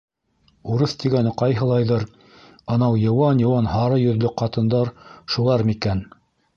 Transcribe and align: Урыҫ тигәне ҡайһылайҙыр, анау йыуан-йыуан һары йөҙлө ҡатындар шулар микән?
Урыҫ 0.75 0.95
тигәне 1.03 1.33
ҡайһылайҙыр, 1.41 2.07
анау 2.77 2.99
йыуан-йыуан 3.05 3.71
һары 3.77 4.03
йөҙлө 4.09 4.35
ҡатындар 4.43 4.95
шулар 5.37 5.71
микән? 5.73 6.07